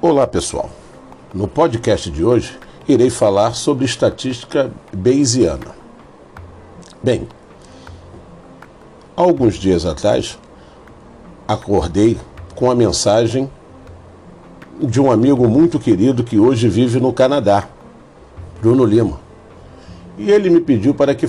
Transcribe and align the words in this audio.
Olá 0.00 0.28
pessoal, 0.28 0.70
no 1.34 1.48
podcast 1.48 2.08
de 2.08 2.24
hoje 2.24 2.56
irei 2.86 3.10
falar 3.10 3.52
sobre 3.54 3.84
estatística 3.84 4.70
bayesiana. 4.96 5.74
Bem, 7.02 7.26
alguns 9.16 9.56
dias 9.56 9.84
atrás 9.84 10.38
acordei 11.48 12.16
com 12.54 12.70
a 12.70 12.76
mensagem 12.76 13.50
de 14.80 15.00
um 15.00 15.10
amigo 15.10 15.48
muito 15.48 15.80
querido 15.80 16.22
que 16.22 16.38
hoje 16.38 16.68
vive 16.68 17.00
no 17.00 17.12
Canadá, 17.12 17.66
Bruno 18.60 18.84
Lima. 18.84 19.18
E 20.16 20.30
ele 20.30 20.48
me 20.48 20.60
pediu 20.60 20.94
para 20.94 21.12
que 21.12 21.28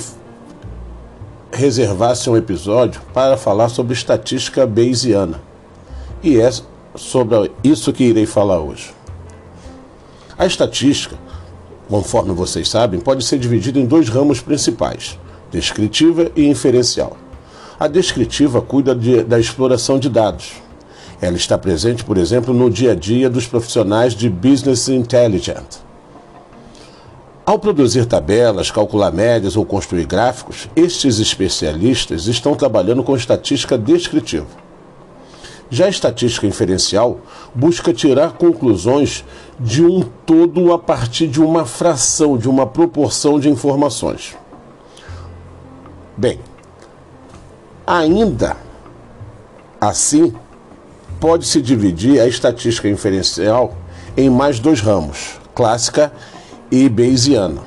reservasse 1.51 2.29
um 2.29 2.37
episódio 2.37 3.01
para 3.15 3.35
falar 3.35 3.69
sobre 3.69 3.93
estatística 3.93 4.67
bayesiana. 4.67 5.41
E 6.21 6.39
é 6.39 6.51
sobre 6.99 7.49
isso 7.63 7.93
que 7.93 8.03
irei 8.03 8.25
falar 8.25 8.59
hoje. 8.59 8.91
A 10.37 10.45
estatística, 10.45 11.15
conforme 11.89 12.33
vocês 12.33 12.67
sabem, 12.69 12.99
pode 12.99 13.23
ser 13.23 13.39
dividida 13.39 13.79
em 13.79 13.85
dois 13.85 14.09
ramos 14.09 14.41
principais: 14.41 15.17
descritiva 15.49 16.29
e 16.35 16.45
inferencial. 16.45 17.15
A 17.79 17.87
descritiva 17.87 18.61
cuida 18.61 18.93
de, 18.93 19.23
da 19.23 19.39
exploração 19.39 19.97
de 19.97 20.09
dados. 20.09 20.53
Ela 21.21 21.37
está 21.37 21.57
presente, 21.57 22.03
por 22.03 22.17
exemplo, 22.17 22.53
no 22.53 22.69
dia 22.69 22.91
a 22.91 22.95
dia 22.95 23.29
dos 23.29 23.47
profissionais 23.47 24.13
de 24.13 24.29
Business 24.29 24.89
Intelligence. 24.89 25.79
Ao 27.45 27.57
produzir 27.57 28.05
tabelas, 28.05 28.69
calcular 28.69 29.11
médias 29.11 29.55
ou 29.55 29.65
construir 29.65 30.05
gráficos, 30.05 30.69
estes 30.75 31.19
especialistas 31.19 32.27
estão 32.27 32.53
trabalhando 32.55 33.03
com 33.03 33.15
estatística 33.15 33.77
descritiva. 33.77 34.68
Já 35.69 35.85
a 35.85 35.89
estatística 35.89 36.47
inferencial 36.47 37.19
busca 37.53 37.93
tirar 37.93 38.33
conclusões 38.33 39.23
de 39.59 39.83
um 39.83 40.01
todo 40.01 40.73
a 40.73 40.79
partir 40.79 41.27
de 41.27 41.39
uma 41.39 41.65
fração, 41.65 42.37
de 42.37 42.49
uma 42.49 42.65
proporção 42.65 43.39
de 43.39 43.49
informações. 43.49 44.35
Bem, 46.17 46.39
ainda 47.85 48.57
assim, 49.79 50.33
pode-se 51.19 51.61
dividir 51.61 52.19
a 52.19 52.27
estatística 52.27 52.89
inferencial 52.89 53.77
em 54.17 54.29
mais 54.29 54.59
dois 54.59 54.81
ramos, 54.81 55.39
clássica 55.53 56.11
e 56.71 56.89
bayesiana. 56.89 57.61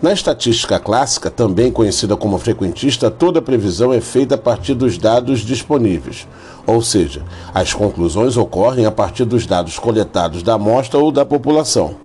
Na 0.00 0.12
estatística 0.12 0.78
clássica, 0.78 1.28
também 1.28 1.72
conhecida 1.72 2.16
como 2.16 2.38
frequentista, 2.38 3.10
toda 3.10 3.42
previsão 3.42 3.92
é 3.92 4.00
feita 4.00 4.36
a 4.36 4.38
partir 4.38 4.74
dos 4.74 4.96
dados 4.96 5.40
disponíveis, 5.40 6.26
ou 6.68 6.82
seja, 6.82 7.22
as 7.54 7.72
conclusões 7.72 8.36
ocorrem 8.36 8.84
a 8.84 8.90
partir 8.90 9.24
dos 9.24 9.46
dados 9.46 9.78
coletados 9.78 10.42
da 10.42 10.54
amostra 10.54 10.98
ou 11.00 11.10
da 11.10 11.24
população. 11.24 11.96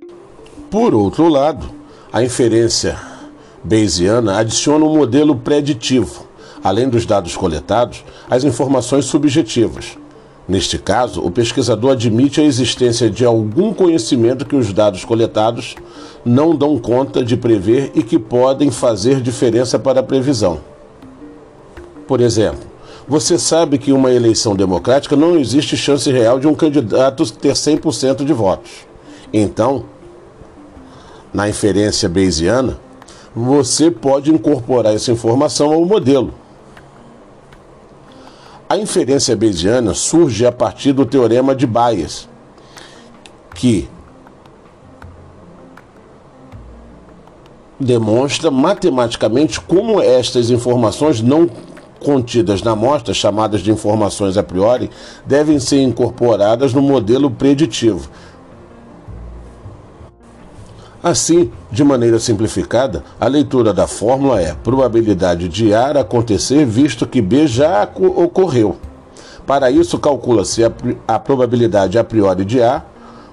Por 0.71 0.95
outro 0.95 1.27
lado, 1.27 1.69
a 2.11 2.23
inferência 2.23 2.97
bayesiana 3.61 4.37
adiciona 4.37 4.85
um 4.85 4.95
modelo 4.95 5.35
preditivo, 5.35 6.25
além 6.63 6.87
dos 6.87 7.05
dados 7.05 7.35
coletados, 7.35 8.05
as 8.29 8.45
informações 8.45 9.03
subjetivas. 9.03 9.97
Neste 10.47 10.77
caso, 10.77 11.21
o 11.21 11.29
pesquisador 11.29 11.91
admite 11.91 12.39
a 12.39 12.45
existência 12.45 13.09
de 13.09 13.25
algum 13.25 13.73
conhecimento 13.73 14.45
que 14.45 14.55
os 14.55 14.71
dados 14.71 15.03
coletados 15.03 15.75
não 16.23 16.55
dão 16.55 16.77
conta 16.77 17.21
de 17.23 17.35
prever 17.35 17.91
e 17.95 18.01
que 18.01 18.17
podem 18.17 18.71
fazer 18.71 19.19
diferença 19.19 19.77
para 19.77 19.99
a 19.99 20.03
previsão. 20.03 20.59
Por 22.07 22.21
exemplo, 22.21 22.72
você 23.07 23.37
sabe 23.37 23.77
que 23.77 23.91
uma 23.91 24.11
eleição 24.11 24.55
democrática 24.55 25.15
não 25.15 25.37
existe 25.37 25.75
chance 25.75 26.09
real 26.11 26.39
de 26.39 26.47
um 26.47 26.55
candidato 26.55 27.31
ter 27.33 27.53
100% 27.53 28.23
de 28.23 28.33
votos. 28.33 28.71
Então, 29.31 29.85
na 31.33 31.49
inferência 31.49 32.07
bayesiana, 32.07 32.79
você 33.35 33.89
pode 33.89 34.31
incorporar 34.31 34.93
essa 34.93 35.11
informação 35.11 35.73
ao 35.73 35.83
modelo. 35.85 36.33
A 38.69 38.77
inferência 38.77 39.35
bayesiana 39.35 39.93
surge 39.93 40.45
a 40.45 40.51
partir 40.51 40.93
do 40.93 41.05
teorema 41.05 41.53
de 41.53 41.67
Bayes, 41.67 42.29
que 43.53 43.89
demonstra 47.79 48.49
matematicamente 48.49 49.59
como 49.59 50.01
estas 50.01 50.49
informações 50.49 51.21
não 51.21 51.49
contidas 52.03 52.61
na 52.61 52.71
amostra, 52.71 53.13
chamadas 53.13 53.61
de 53.61 53.71
informações 53.71 54.37
a 54.37 54.43
priori, 54.43 54.89
devem 55.25 55.59
ser 55.59 55.81
incorporadas 55.81 56.73
no 56.73 56.81
modelo 56.81 57.31
preditivo. 57.31 58.09
Assim, 61.01 61.51
de 61.69 61.83
maneira 61.83 62.17
simplificada, 62.17 63.03
a 63.19 63.27
leitura 63.27 63.73
da 63.73 63.87
fórmula 63.87 64.39
é 64.39 64.53
probabilidade 64.53 65.49
de 65.49 65.73
A 65.73 65.91
acontecer 65.91 66.65
visto 66.65 67.05
que 67.05 67.21
B 67.21 67.45
já 67.45 67.89
ocorreu. 67.97 68.77
Para 69.45 69.69
isso, 69.69 69.99
calcula-se 69.99 70.63
a, 70.63 70.71
a 71.05 71.19
probabilidade 71.19 71.99
a 71.99 72.03
priori 72.05 72.45
de 72.45 72.61
A, 72.61 72.83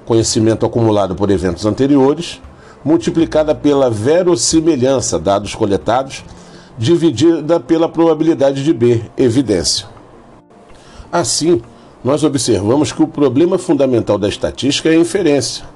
conhecimento 0.04 0.66
acumulado 0.66 1.14
por 1.14 1.30
eventos 1.30 1.64
anteriores, 1.64 2.40
multiplicada 2.84 3.54
pela 3.54 3.88
verossimilhança, 3.88 5.18
dados 5.18 5.54
coletados, 5.54 6.24
dividida 6.80 7.60
pela 7.60 7.90
probabilidade 7.90 8.64
de 8.64 8.72
B, 8.72 9.02
evidência. 9.14 9.86
Assim, 11.12 11.60
nós 12.02 12.24
observamos 12.24 12.90
que 12.90 13.02
o 13.02 13.06
problema 13.06 13.58
fundamental 13.58 14.16
da 14.16 14.26
estatística 14.26 14.88
é 14.88 14.92
a 14.92 14.98
inferência. 14.98 15.66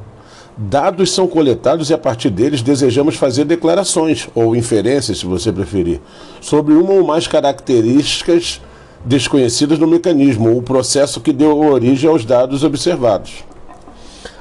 Dados 0.56 1.12
são 1.12 1.26
coletados 1.26 1.91
e 1.91 1.94
a 1.94 1.98
partir 1.98 2.31
deles 2.31 2.62
desejamos 2.62 3.16
fazer 3.16 3.44
declarações, 3.44 4.31
ou 4.34 4.56
inferências, 4.56 5.19
se 5.19 5.26
você 5.26 5.53
preferir, 5.53 6.00
sobre 6.41 6.72
uma 6.72 6.94
ou 6.94 7.04
mais 7.04 7.26
características 7.26 8.62
desconhecidas 9.04 9.78
no 9.78 9.87
mecanismo 9.87 10.54
ou 10.54 10.62
processo 10.62 11.20
que 11.20 11.34
deu 11.34 11.59
origem 11.59 12.09
aos 12.09 12.25
dados 12.25 12.64
observados. 12.64 13.44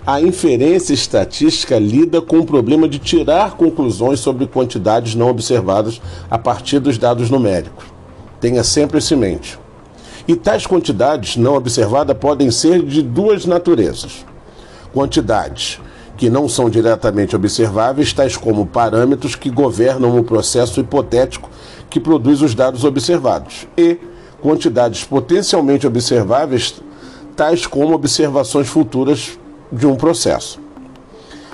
A 0.05 0.19
inferência 0.19 0.93
estatística 0.93 1.79
lida 1.79 2.21
com 2.21 2.39
o 2.39 2.45
problema 2.45 2.89
de 2.89 2.99
tirar 2.99 3.55
conclusões 3.55 4.19
sobre 4.19 4.45
quantidades 4.45 5.15
não 5.15 5.29
observadas 5.29 6.01
a 6.29 6.37
partir 6.37 6.79
dos 6.79 6.97
dados 6.97 7.29
numéricos. 7.29 7.85
Tenha 8.41 8.65
sempre 8.65 8.97
isso 8.97 9.13
em 9.13 9.17
mente. 9.17 9.57
E 10.27 10.35
tais 10.35 10.67
quantidades 10.67 11.37
não 11.37 11.55
observadas 11.55 12.17
podem 12.17 12.51
ser 12.51 12.83
de 12.83 13.01
duas 13.01 13.45
naturezas: 13.45 14.25
quantidades 14.93 15.79
que 16.17 16.29
não 16.29 16.49
são 16.49 16.69
diretamente 16.69 17.33
observáveis, 17.33 18.11
tais 18.11 18.35
como 18.35 18.65
parâmetros 18.65 19.35
que 19.35 19.49
governam 19.49 20.19
o 20.19 20.23
processo 20.23 20.81
hipotético 20.81 21.49
que 21.89 22.01
produz 22.01 22.41
os 22.41 22.53
dados 22.53 22.83
observados, 22.83 23.67
e 23.77 23.97
quantidades 24.41 25.05
potencialmente 25.05 25.87
observáveis, 25.87 26.75
tais 27.37 27.65
como 27.65 27.95
observações 27.95 28.67
futuras 28.67 29.39
de 29.73 29.87
um 29.87 29.95
processo. 29.95 30.59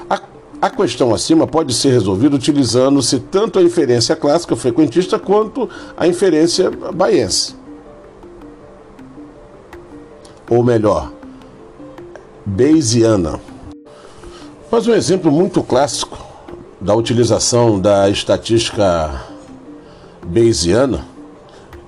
A, 0.10 0.20
a 0.62 0.70
questão 0.70 1.14
acima 1.14 1.48
pode 1.48 1.74
ser 1.74 1.92
resolvida 1.92 2.36
utilizando-se 2.36 3.20
tanto 3.20 3.58
a 3.58 3.64
inferência 3.64 4.16
clássica 4.16 4.56
frequentista 4.56 5.18
quanto 5.18 5.70
a 5.96 6.06
inferência 6.06 6.70
baiense. 6.70 7.56
Ou 10.50 10.64
melhor, 10.64 11.12
Bayesiana. 12.46 13.40
Mas 14.70 14.88
um 14.88 14.94
exemplo 14.94 15.32
muito 15.32 15.64
clássico 15.64 16.18
da 16.82 16.94
utilização 16.96 17.80
da 17.80 18.10
estatística 18.10 19.24
Bayesiana 20.26 21.06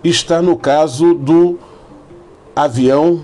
está 0.03 0.41
no 0.41 0.55
caso 0.55 1.13
do 1.13 1.59
avião 2.55 3.21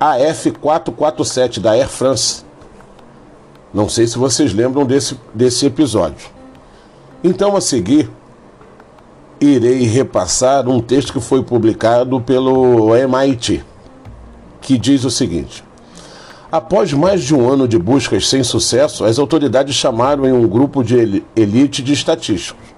AF447 0.00 1.60
da 1.60 1.72
Air 1.72 1.88
France. 1.88 2.44
Não 3.72 3.88
sei 3.88 4.06
se 4.06 4.18
vocês 4.18 4.52
lembram 4.52 4.84
desse, 4.84 5.18
desse 5.34 5.66
episódio. 5.66 6.28
Então, 7.24 7.56
a 7.56 7.60
seguir, 7.60 8.10
irei 9.40 9.82
repassar 9.84 10.68
um 10.68 10.80
texto 10.80 11.12
que 11.12 11.20
foi 11.20 11.42
publicado 11.42 12.20
pelo 12.20 12.94
MIT, 12.94 13.64
que 14.60 14.78
diz 14.78 15.04
o 15.04 15.10
seguinte: 15.10 15.64
Após 16.52 16.92
mais 16.92 17.22
de 17.22 17.34
um 17.34 17.48
ano 17.50 17.66
de 17.66 17.78
buscas 17.78 18.28
sem 18.28 18.42
sucesso, 18.42 19.04
as 19.04 19.18
autoridades 19.18 19.74
chamaram 19.74 20.26
em 20.26 20.32
um 20.32 20.46
grupo 20.46 20.84
de 20.84 21.24
elite 21.34 21.82
de 21.82 21.92
estatísticos. 21.92 22.76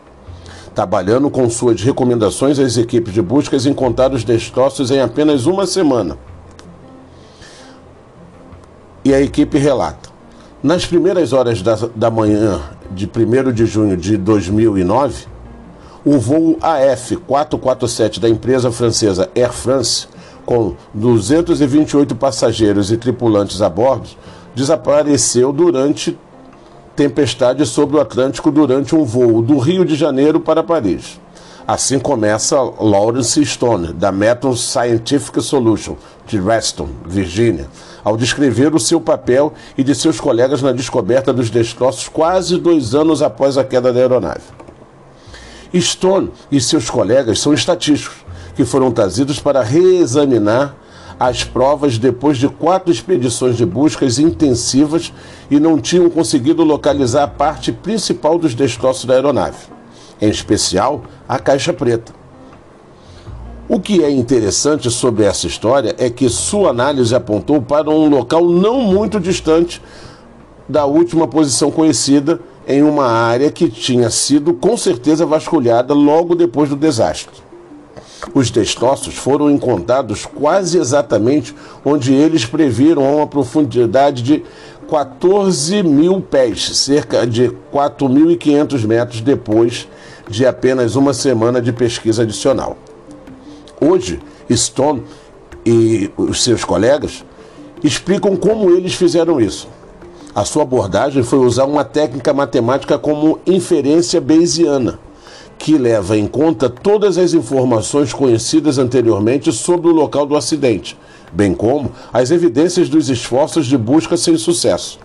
Trabalhando 0.73 1.29
com 1.29 1.51
suas 1.51 1.83
recomendações, 1.83 2.61
as 2.61 2.77
equipes 2.77 3.13
de 3.13 3.21
buscas 3.21 3.67
encontraram 3.67 4.15
os 4.15 4.23
destroços 4.23 4.93
em 4.93 5.01
apenas 5.01 5.45
uma 5.47 5.67
semana 5.67 6.17
e 9.09 9.15
a 9.15 9.23
equipe 9.23 9.57
relata. 9.57 10.11
Nas 10.63 10.85
primeiras 10.85 11.33
horas 11.33 11.63
da, 11.63 11.79
da 11.95 12.11
manhã 12.11 12.61
de 12.91 13.07
1 13.07 13.53
de 13.53 13.65
junho 13.65 13.97
de 13.97 14.19
2009, 14.19 15.25
o 16.05 16.19
voo 16.19 16.59
AF447 16.61 18.19
da 18.19 18.29
empresa 18.29 18.71
francesa 18.71 19.31
Air 19.35 19.53
France 19.53 20.07
com 20.45 20.75
228 20.93 22.15
passageiros 22.17 22.93
e 22.93 22.99
tripulantes 22.99 23.63
a 23.63 23.71
bordo, 23.71 24.11
desapareceu 24.55 25.53
durante 25.55 26.19
tempestade 26.95 27.65
sobre 27.65 27.97
o 27.97 28.01
Atlântico 28.01 28.51
durante 28.51 28.95
um 28.95 29.05
voo 29.05 29.41
do 29.41 29.57
Rio 29.57 29.87
de 29.87 29.95
Janeiro 29.95 30.39
para 30.39 30.63
Paris. 30.63 31.19
Assim 31.67 31.99
começa 31.99 32.57
Lawrence 32.61 33.45
Stone, 33.45 33.93
da 33.93 34.11
Metal 34.13 34.55
Scientific 34.55 35.41
Solution, 35.41 35.97
de 36.27 36.41
Reston, 36.41 36.89
Virgínia, 37.07 37.69
ao 38.05 38.17
descrever 38.17 38.75
o 38.75 38.79
seu 38.79 39.01
papel 39.01 39.53
e 39.77 39.85
de 39.85 39.95
seus 39.95 40.21
colegas 40.21 40.63
na 40.63 40.73
descoberta 40.73 41.33
dos 41.33 41.51
destroços 41.51 42.09
quase 42.09 42.59
dois 42.59 42.95
anos 42.95 43.23
após 43.23 43.57
a 43.57 43.65
queda 43.65 43.93
da 43.93 44.01
aeronave. 44.01 44.43
Stone 45.75 46.31
e 46.51 46.61
seus 46.61 46.89
colegas 46.89 47.41
são 47.41 47.53
estatísticos 47.53 48.19
que 48.55 48.65
foram 48.65 48.91
trazidos 48.91 49.39
para 49.39 49.63
reexaminar 49.63 50.75
as 51.21 51.45
provas 51.45 51.99
depois 51.99 52.39
de 52.39 52.49
quatro 52.49 52.93
expedições 52.93 53.57
de 53.57 53.67
buscas 53.67 54.19
intensivas 54.19 55.13
e 55.51 55.59
não 55.59 55.79
tinham 55.79 56.09
conseguido 56.09 56.63
localizar 56.63 57.25
a 57.25 57.29
parte 57.29 57.73
principal 57.73 58.39
dos 58.39 58.55
destroços 58.55 59.05
da 59.05 59.15
aeronave 59.15 59.79
em 60.21 60.29
especial 60.29 61.03
a 61.29 61.39
caixa 61.39 61.73
preta. 61.73 62.18
O 63.71 63.79
que 63.79 64.03
é 64.03 64.11
interessante 64.11 64.91
sobre 64.91 65.25
essa 65.25 65.47
história 65.47 65.95
é 65.99 66.09
que 66.09 66.27
sua 66.31 66.71
análise 66.71 67.15
apontou 67.15 67.61
para 67.61 67.91
um 67.91 68.09
local 68.09 68.49
não 68.49 68.81
muito 68.81 69.21
distante 69.21 69.83
da 70.67 70.87
última 70.87 71.29
posição 71.29 71.71
conhecida 71.71 72.41
em 72.67 72.83
uma 72.83 73.05
área 73.05 73.51
que 73.51 73.69
tinha 73.69 74.09
sido 74.09 74.55
com 74.55 74.75
certeza 74.75 75.27
vasculhada 75.27 75.93
logo 75.93 76.35
depois 76.35 76.71
do 76.71 76.77
desastre. 76.77 77.43
Os 78.33 78.51
destroços 78.51 79.17
foram 79.17 79.51
encontrados 79.51 80.25
quase 80.25 80.79
exatamente 80.79 81.55
onde 81.85 82.15
eles 82.15 82.47
previram 82.47 83.07
a 83.07 83.17
uma 83.17 83.27
profundidade 83.27 84.23
de 84.23 84.45
14 84.89 85.83
mil 85.83 86.23
pés, 86.23 86.75
cerca 86.75 87.27
de 87.27 87.51
4.500 87.71 88.87
metros 88.87 89.21
depois 89.21 89.87
de 90.27 90.47
apenas 90.47 90.97
uma 90.97 91.13
semana 91.13 91.61
de 91.61 91.71
pesquisa 91.71 92.23
adicional. 92.23 92.79
Hoje, 93.81 94.21
Stone 94.51 95.03
e 95.65 96.11
os 96.17 96.43
seus 96.43 96.65
colegas 96.65 97.25
explicam 97.83 98.37
como 98.37 98.71
eles 98.71 98.95
fizeram 98.95 99.41
isso. 99.41 99.69
A 100.35 100.45
sua 100.45 100.63
abordagem 100.63 101.23
foi 101.23 101.39
usar 101.39 101.65
uma 101.65 101.85
técnica 101.85 102.33
matemática 102.33 102.99
como 102.99 103.39
inferência 103.47 104.21
bayesiana, 104.21 104.99
que 105.59 105.77
leva 105.77 106.17
em 106.17 106.27
conta 106.27 106.69
todas 106.69 107.19
as 107.19 107.35
informações 107.35 108.13
conhecidas 108.13 108.79
anteriormente 108.79 109.53
sobre 109.53 109.89
o 109.89 109.93
local 109.93 110.27
do 110.27 110.37
acidente, 110.37 110.97
bem 111.33 111.55
como 111.55 111.91
as 112.13 112.31
evidências 112.31 112.89
dos 112.89 113.09
esforços 113.09 113.67
de 113.67 113.77
busca 113.77 114.17
sem 114.17 114.37
sucesso. 114.37 114.99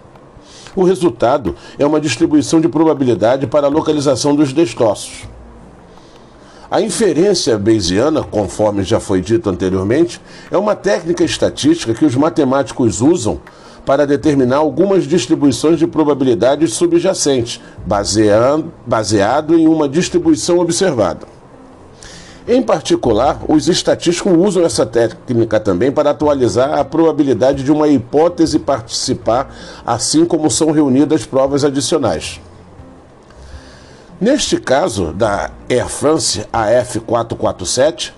O 0.75 0.83
resultado 0.83 1.55
é 1.77 1.85
uma 1.85 2.01
distribuição 2.01 2.59
de 2.59 2.67
probabilidade 2.67 3.45
para 3.45 3.67
a 3.67 3.69
localização 3.69 4.35
dos 4.35 4.51
destroços. 4.51 5.32
A 6.73 6.81
inferência 6.81 7.55
bayesiana, 7.55 8.23
conforme 8.23 8.81
já 8.81 8.99
foi 8.99 9.21
dito 9.21 9.47
anteriormente, 9.47 10.19
é 10.49 10.57
uma 10.57 10.75
técnica 10.75 11.23
estatística 11.23 11.93
que 11.93 12.03
os 12.03 12.15
matemáticos 12.15 12.99
usam 12.99 13.39
para 13.85 14.07
determinar 14.07 14.57
algumas 14.57 15.03
distribuições 15.03 15.77
de 15.77 15.85
probabilidades 15.85 16.73
subjacentes, 16.73 17.61
baseado, 17.85 18.73
baseado 18.87 19.53
em 19.53 19.67
uma 19.67 19.87
distribuição 19.87 20.57
observada. 20.57 21.27
Em 22.47 22.63
particular, 22.63 23.39
os 23.47 23.67
estatísticos 23.67 24.33
usam 24.35 24.65
essa 24.65 24.83
técnica 24.83 25.59
também 25.59 25.91
para 25.91 26.09
atualizar 26.09 26.79
a 26.79 26.83
probabilidade 26.83 27.63
de 27.63 27.71
uma 27.71 27.87
hipótese 27.87 28.57
participar, 28.57 29.55
assim 29.85 30.25
como 30.25 30.49
são 30.49 30.71
reunidas 30.71 31.23
provas 31.23 31.63
adicionais. 31.63 32.41
Neste 34.21 34.57
caso 34.57 35.11
da 35.11 35.51
Air 35.69 35.87
France 35.87 36.45
AF447, 36.53 38.13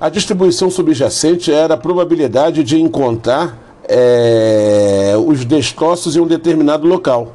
a 0.00 0.08
distribuição 0.08 0.70
subjacente 0.70 1.52
era 1.52 1.74
a 1.74 1.78
probabilidade 1.78 2.62
de 2.62 2.80
encontrar 2.80 3.56
é, 3.88 5.14
os 5.26 5.44
destroços 5.44 6.16
em 6.16 6.20
um 6.20 6.26
determinado 6.26 6.86
local. 6.86 7.32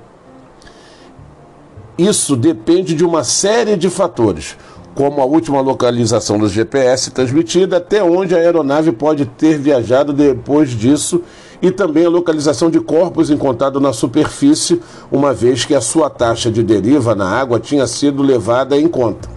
Isso 1.97 2.35
depende 2.35 2.93
de 2.93 3.03
uma 3.03 3.23
série 3.23 3.75
de 3.75 3.89
fatores 3.89 4.55
como 4.93 5.21
a 5.21 5.25
última 5.25 5.61
localização 5.61 6.37
do 6.37 6.49
GPS 6.49 7.11
transmitida, 7.11 7.77
até 7.77 8.03
onde 8.03 8.35
a 8.35 8.37
aeronave 8.37 8.91
pode 8.91 9.25
ter 9.25 9.57
viajado 9.57 10.11
depois 10.11 10.71
disso 10.71 11.23
e 11.61 11.69
também 11.69 12.05
a 12.05 12.09
localização 12.09 12.69
de 12.69 12.79
corpos 12.79 13.29
encontrados 13.29 13.81
na 13.81 13.93
superfície, 13.93 14.81
uma 15.11 15.33
vez 15.33 15.63
que 15.63 15.75
a 15.75 15.81
sua 15.81 16.09
taxa 16.09 16.49
de 16.49 16.63
deriva 16.63 17.13
na 17.13 17.29
água 17.29 17.59
tinha 17.59 17.85
sido 17.85 18.23
levada 18.23 18.77
em 18.77 18.87
conta. 18.87 19.29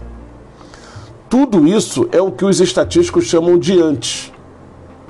Tudo 1.28 1.66
isso 1.66 2.08
é 2.12 2.20
o 2.20 2.32
que 2.32 2.44
os 2.44 2.60
estatísticos 2.60 3.24
chamam 3.24 3.58
de 3.58 3.80
antes. 3.80 4.32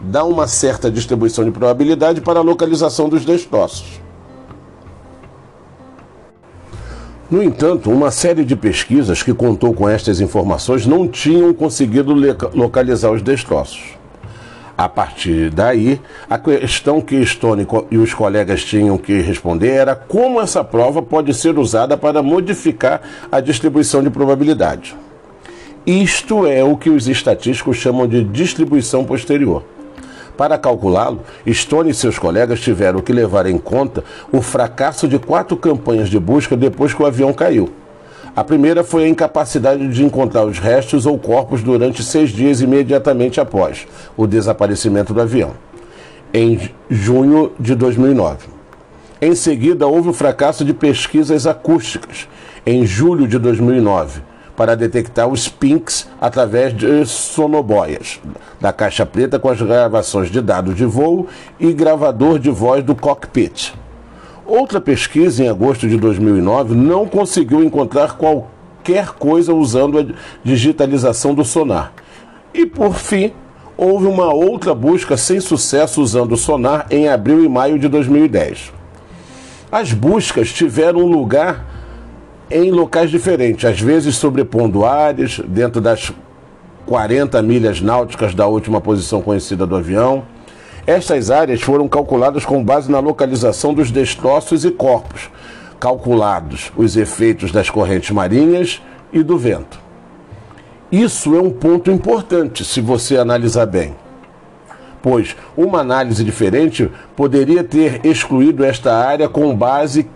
Dá 0.02 0.24
uma 0.24 0.46
certa 0.46 0.90
distribuição 0.90 1.44
de 1.44 1.50
probabilidade 1.50 2.20
para 2.20 2.40
a 2.40 2.42
localização 2.42 3.08
dos 3.08 3.24
destroços. 3.24 4.00
No 7.30 7.42
entanto, 7.42 7.90
uma 7.90 8.10
série 8.10 8.44
de 8.44 8.54
pesquisas 8.54 9.22
que 9.22 9.32
contou 9.32 9.72
com 9.72 9.88
estas 9.88 10.20
informações 10.20 10.86
não 10.86 11.08
tinham 11.08 11.52
conseguido 11.54 12.14
localizar 12.54 13.10
os 13.10 13.22
destroços. 13.22 13.93
A 14.76 14.88
partir 14.88 15.50
daí, 15.50 16.00
a 16.28 16.36
questão 16.36 17.00
que 17.00 17.24
Stone 17.24 17.66
e 17.92 17.96
os 17.96 18.12
colegas 18.12 18.64
tinham 18.64 18.98
que 18.98 19.20
responder 19.20 19.70
era 19.70 19.94
como 19.94 20.40
essa 20.40 20.64
prova 20.64 21.00
pode 21.00 21.32
ser 21.32 21.56
usada 21.58 21.96
para 21.96 22.22
modificar 22.24 23.00
a 23.30 23.38
distribuição 23.38 24.02
de 24.02 24.10
probabilidade. 24.10 24.96
Isto 25.86 26.44
é 26.44 26.64
o 26.64 26.76
que 26.76 26.90
os 26.90 27.06
estatísticos 27.06 27.76
chamam 27.76 28.08
de 28.08 28.24
distribuição 28.24 29.04
posterior. 29.04 29.62
Para 30.36 30.58
calculá-lo, 30.58 31.20
Stone 31.48 31.90
e 31.90 31.94
seus 31.94 32.18
colegas 32.18 32.58
tiveram 32.58 33.00
que 33.00 33.12
levar 33.12 33.46
em 33.46 33.58
conta 33.58 34.02
o 34.32 34.42
fracasso 34.42 35.06
de 35.06 35.20
quatro 35.20 35.56
campanhas 35.56 36.08
de 36.08 36.18
busca 36.18 36.56
depois 36.56 36.92
que 36.92 37.00
o 37.00 37.06
avião 37.06 37.32
caiu. 37.32 37.70
A 38.36 38.42
primeira 38.42 38.82
foi 38.82 39.04
a 39.04 39.08
incapacidade 39.08 39.86
de 39.88 40.04
encontrar 40.04 40.44
os 40.44 40.58
restos 40.58 41.06
ou 41.06 41.16
corpos 41.16 41.62
durante 41.62 42.02
seis 42.02 42.30
dias 42.30 42.60
imediatamente 42.60 43.40
após 43.40 43.86
o 44.16 44.26
desaparecimento 44.26 45.14
do 45.14 45.20
avião, 45.20 45.52
em 46.32 46.70
junho 46.90 47.52
de 47.60 47.76
2009. 47.76 48.48
Em 49.20 49.36
seguida, 49.36 49.86
houve 49.86 50.08
o 50.08 50.12
fracasso 50.12 50.64
de 50.64 50.74
pesquisas 50.74 51.46
acústicas, 51.46 52.28
em 52.66 52.84
julho 52.84 53.28
de 53.28 53.38
2009 53.38 54.22
para 54.56 54.76
detectar 54.76 55.28
os 55.28 55.48
pinks 55.48 56.08
através 56.20 56.72
de 56.76 57.04
sonoboias 57.06 58.20
da 58.60 58.72
caixa 58.72 59.04
preta 59.04 59.38
com 59.38 59.48
as 59.48 59.60
gravações 59.60 60.30
de 60.30 60.40
dados 60.40 60.76
de 60.76 60.84
voo 60.84 61.26
e 61.58 61.72
gravador 61.72 62.38
de 62.38 62.50
voz 62.50 62.82
do 62.84 62.94
cockpit. 62.94 63.74
Outra 64.46 64.80
pesquisa 64.80 65.42
em 65.42 65.48
agosto 65.48 65.88
de 65.88 65.96
2009 65.96 66.74
não 66.74 67.06
conseguiu 67.06 67.64
encontrar 67.64 68.16
qualquer 68.16 69.12
coisa 69.12 69.54
usando 69.54 69.98
a 69.98 70.06
digitalização 70.42 71.34
do 71.34 71.44
sonar. 71.44 71.92
E 72.52 72.66
por 72.66 72.94
fim, 72.94 73.32
houve 73.76 74.06
uma 74.06 74.32
outra 74.32 74.74
busca 74.74 75.16
sem 75.16 75.40
sucesso 75.40 76.02
usando 76.02 76.32
o 76.32 76.36
sonar 76.36 76.86
em 76.90 77.08
abril 77.08 77.42
e 77.42 77.48
maio 77.48 77.78
de 77.78 77.88
2010. 77.88 78.72
As 79.72 79.92
buscas 79.92 80.52
tiveram 80.52 81.06
lugar 81.06 81.64
em 82.50 82.70
locais 82.70 83.10
diferentes, 83.10 83.64
às 83.64 83.80
vezes 83.80 84.16
sobrepondo 84.16 84.84
áreas 84.84 85.40
dentro 85.48 85.80
das 85.80 86.12
40 86.86 87.40
milhas 87.42 87.80
náuticas 87.80 88.34
da 88.34 88.46
última 88.46 88.80
posição 88.80 89.22
conhecida 89.22 89.66
do 89.66 89.74
avião. 89.74 90.22
Estas 90.86 91.30
áreas 91.30 91.62
foram 91.62 91.88
calculadas 91.88 92.44
com 92.44 92.62
base 92.62 92.90
na 92.90 92.98
localização 92.98 93.72
dos 93.72 93.90
destroços 93.90 94.66
e 94.66 94.70
corpos, 94.70 95.30
calculados 95.80 96.70
os 96.76 96.94
efeitos 96.94 97.50
das 97.50 97.70
correntes 97.70 98.10
marinhas 98.10 98.82
e 99.10 99.22
do 99.22 99.38
vento. 99.38 99.80
Isso 100.92 101.34
é 101.34 101.40
um 101.40 101.50
ponto 101.50 101.90
importante 101.90 102.64
se 102.66 102.82
você 102.82 103.16
analisar 103.16 103.64
bem, 103.64 103.96
pois 105.00 105.34
uma 105.56 105.80
análise 105.80 106.22
diferente 106.22 106.90
poderia 107.16 107.64
ter 107.64 108.04
excluído 108.04 108.62
esta 108.62 108.94
área 108.94 109.26
com 109.28 109.56
base 109.56 110.06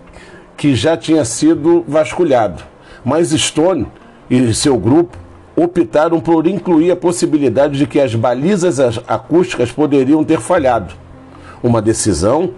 que 0.54 0.74
já 0.74 0.98
tinha 0.98 1.24
sido 1.24 1.82
vasculhado. 1.88 2.62
Mas 3.02 3.30
Stone 3.30 3.86
e 4.28 4.52
seu 4.52 4.76
grupo 4.76 5.16
optaram 5.58 6.20
por 6.20 6.46
incluir 6.46 6.92
a 6.92 6.96
possibilidade 6.96 7.76
de 7.76 7.86
que 7.86 7.98
as 7.98 8.14
balizas 8.14 8.78
acústicas 9.08 9.72
poderiam 9.72 10.22
ter 10.22 10.38
falhado. 10.38 10.94
Uma 11.60 11.82
decisão 11.82 12.52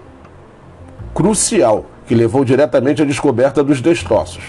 crucial 1.15 1.87
que 2.07 2.15
levou 2.15 2.45
diretamente 2.45 3.01
à 3.01 3.05
descoberta 3.07 3.65
dos 3.65 3.81
destroços. 3.81 4.45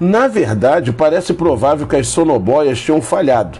Na 0.00 0.26
verdade, 0.26 0.92
parece 0.92 1.34
provável 1.34 1.86
que 1.86 1.96
as 1.96 2.08
sonoboias 2.08 2.80
tinham 2.80 3.02
falhado. 3.02 3.58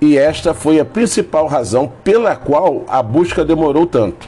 E 0.00 0.16
esta 0.16 0.54
foi 0.54 0.80
a 0.80 0.84
principal 0.84 1.46
razão 1.46 1.92
pela 2.02 2.34
qual 2.34 2.84
a 2.88 3.02
busca 3.02 3.44
demorou 3.44 3.84
tanto. 3.84 4.26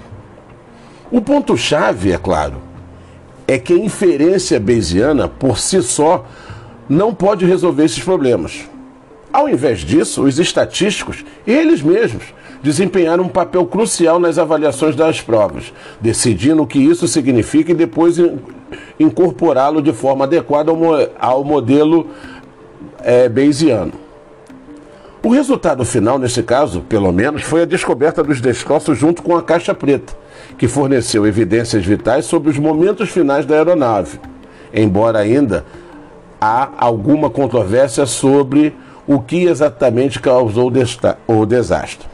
O 1.10 1.22
ponto-chave, 1.22 2.12
é 2.12 2.18
claro, 2.18 2.56
é 3.48 3.58
que 3.58 3.72
a 3.72 3.78
inferência 3.78 4.60
bayesiana, 4.60 5.26
por 5.26 5.58
si 5.58 5.82
só, 5.82 6.26
não 6.88 7.14
pode 7.14 7.46
resolver 7.46 7.84
esses 7.84 8.02
problemas. 8.02 8.68
Ao 9.32 9.48
invés 9.48 9.80
disso, 9.80 10.22
os 10.22 10.38
estatísticos, 10.38 11.24
eles 11.46 11.82
mesmos, 11.82 12.24
desempenharam 12.62 13.24
um 13.24 13.28
papel 13.28 13.64
crucial 13.64 14.18
nas 14.18 14.38
avaliações 14.38 14.96
das 14.96 15.20
provas, 15.20 15.72
decidindo 16.00 16.62
o 16.62 16.66
que 16.66 16.78
isso 16.78 17.06
significa 17.06 17.70
e 17.70 17.74
depois 17.74 18.16
incorporá-lo 18.98 19.80
de 19.80 19.92
forma 19.92 20.24
adequada 20.24 20.72
ao, 21.18 21.44
modelo 21.44 22.08
é, 23.02 23.28
Bayesiano. 23.28 23.92
O 25.22 25.28
resultado 25.28 25.84
final, 25.84 26.18
nesse 26.18 26.42
caso, 26.42 26.80
pelo 26.82 27.12
menos, 27.12 27.42
foi 27.42 27.62
a 27.62 27.66
descoberta 27.66 28.22
dos 28.22 28.40
destroços 28.40 28.98
junto 28.98 29.22
com 29.22 29.36
a 29.36 29.42
caixa 29.42 29.74
preta, 29.74 30.14
que 30.58 30.66
forneceu 30.66 31.26
evidências 31.26 31.84
vitais 31.84 32.24
sobre 32.24 32.50
os 32.50 32.58
momentos 32.58 33.10
finais 33.10 33.46
da 33.46 33.54
aeronave, 33.54 34.18
embora 34.72 35.18
ainda 35.18 35.64
há 36.40 36.70
alguma 36.78 37.28
controvérsia 37.28 38.06
sobre 38.06 38.74
o 39.06 39.20
que 39.20 39.44
exatamente 39.44 40.20
causou 40.20 40.72
o 41.26 41.46
desastre. 41.46 42.08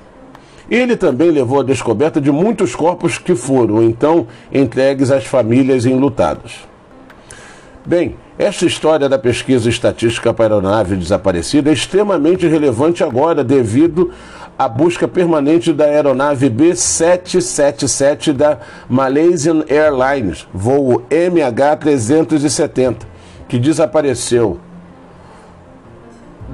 Ele 0.71 0.97
também 0.97 1.31
levou 1.31 1.61
à 1.61 1.63
descoberta 1.63 2.21
de 2.21 2.33
muitos 2.33 2.75
corpos 2.75 3.19
que 3.19 3.37
foram 3.37 3.83
então 3.83 4.27
entregues 4.53 5.11
às 5.11 5.25
famílias 5.25 5.87
enlutadas. 5.87 6.67
Bem, 7.85 8.17
esta 8.37 8.67
história 8.67 9.09
da 9.09 9.19
pesquisa 9.19 9.69
estatística 9.69 10.35
para 10.35 10.55
a 10.55 10.59
aeronave 10.59 10.97
desaparecida 10.97 11.71
é 11.71 11.73
extremamente 11.73 12.47
relevante 12.47 13.05
agora 13.05 13.45
devido 13.45 14.11
à 14.59 14.69
busca 14.69 15.07
permanente 15.07 15.73
da 15.73 15.85
aeronave 15.85 16.51
B777 16.51 18.33
da 18.33 18.59
Malaysian 18.89 19.65
Airlines, 19.69 20.49
voo 20.53 21.03
MH370, 21.09 22.97
que 23.49 23.59
desapareceu 23.59 24.59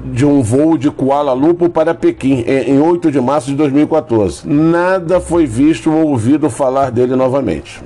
de 0.05 0.25
um 0.25 0.41
voo 0.41 0.77
de 0.77 0.89
Kuala 0.89 1.33
Lumpur 1.33 1.69
para 1.69 1.93
Pequim 1.93 2.43
em 2.47 2.79
8 2.79 3.11
de 3.11 3.21
março 3.21 3.47
de 3.47 3.55
2014. 3.55 4.47
Nada 4.47 5.19
foi 5.19 5.45
visto 5.45 5.91
ou 5.91 6.09
ouvido 6.09 6.49
falar 6.49 6.91
dele 6.91 7.15
novamente. 7.15 7.81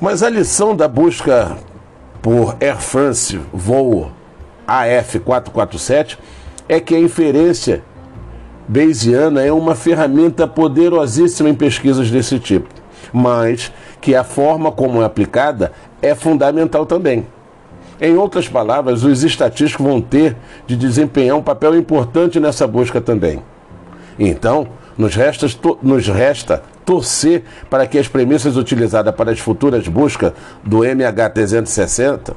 Mas 0.00 0.22
a 0.22 0.28
lição 0.28 0.76
da 0.76 0.86
busca 0.86 1.56
por 2.20 2.56
Air 2.60 2.78
France 2.78 3.40
voo 3.52 4.10
AF447 4.68 6.18
é 6.68 6.80
que 6.80 6.94
a 6.94 7.00
inferência 7.00 7.82
Bayesiana 8.68 9.42
é 9.42 9.52
uma 9.52 9.76
ferramenta 9.76 10.46
poderosíssima 10.46 11.48
em 11.48 11.54
pesquisas 11.54 12.10
desse 12.10 12.38
tipo, 12.40 12.68
mas 13.12 13.72
que 14.00 14.14
a 14.14 14.24
forma 14.24 14.72
como 14.72 15.00
é 15.00 15.04
aplicada 15.04 15.72
é 16.02 16.14
fundamental 16.14 16.84
também. 16.84 17.24
Em 18.00 18.16
outras 18.16 18.48
palavras, 18.48 19.04
os 19.04 19.24
estatísticos 19.24 19.84
vão 19.84 20.00
ter 20.00 20.36
de 20.66 20.76
desempenhar 20.76 21.36
um 21.36 21.42
papel 21.42 21.74
importante 21.76 22.38
nessa 22.38 22.66
busca 22.66 23.00
também. 23.00 23.42
Então, 24.18 24.68
nos 24.96 25.14
resta, 25.14 25.46
nos 25.82 26.08
resta 26.08 26.62
torcer 26.84 27.42
para 27.68 27.86
que 27.86 27.98
as 27.98 28.08
premissas 28.08 28.56
utilizadas 28.56 29.14
para 29.14 29.32
as 29.32 29.38
futuras 29.38 29.88
buscas 29.88 30.32
do 30.62 30.78
MH360, 30.78 32.34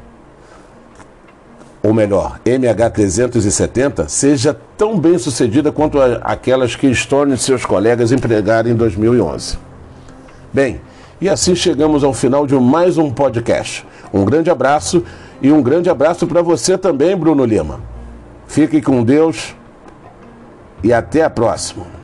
ou 1.82 1.94
melhor, 1.94 2.40
MH370, 2.46 4.10
seja 4.10 4.58
tão 4.78 5.00
bem 5.00 5.18
sucedida 5.18 5.72
quanto 5.72 6.00
aquelas 6.24 6.76
que 6.76 6.88
Storm 6.88 7.34
e 7.34 7.38
seus 7.38 7.66
colegas 7.66 8.12
empregaram 8.12 8.70
em 8.70 8.76
2011. 8.76 9.58
Bem, 10.52 10.82
e 11.22 11.30
assim 11.30 11.56
chegamos 11.56 12.04
ao 12.04 12.14
final 12.14 12.46
de 12.46 12.56
mais 12.56 12.98
um 12.98 13.10
podcast. 13.10 13.86
Um 14.12 14.26
grande 14.26 14.50
abraço 14.50 15.04
e 15.42 15.52
um 15.52 15.62
grande 15.62 15.90
abraço 15.90 16.28
para 16.28 16.42
você 16.42 16.78
também, 16.78 17.16
Bruno 17.16 17.46
Lima. 17.46 17.80
Fique 18.48 18.82
com 18.82 19.04
Deus 19.04 19.56
e 20.84 20.92
até 20.92 21.24
a 21.24 21.30
próxima. 21.30 21.99